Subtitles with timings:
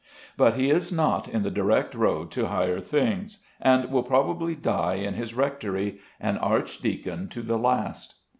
[0.35, 4.95] But he is not on the direct road to higher things, and will probably die
[4.95, 8.15] in his rectory, an archdeacon to the last.